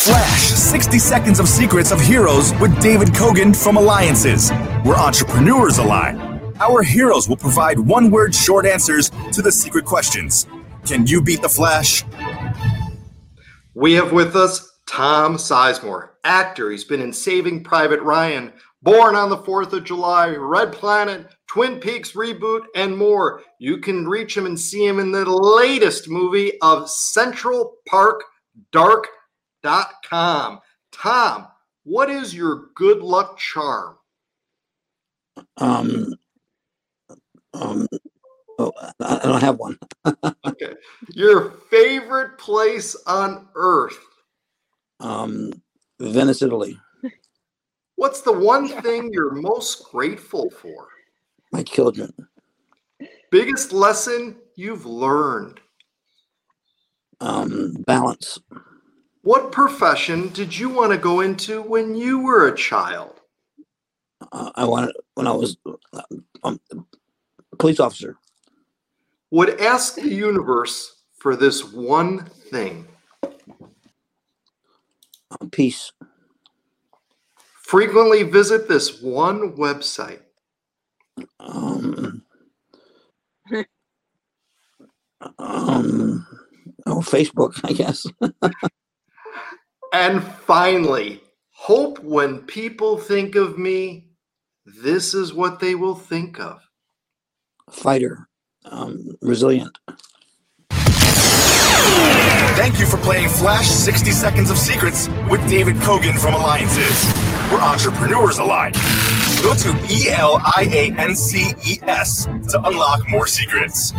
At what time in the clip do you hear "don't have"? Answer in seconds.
39.24-39.58